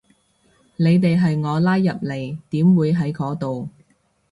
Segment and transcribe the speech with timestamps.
[0.77, 3.69] 你哋係我拉入嚟，點會喺嗰度